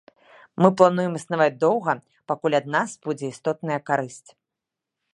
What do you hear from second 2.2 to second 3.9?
пакуль ад нас будзе істотная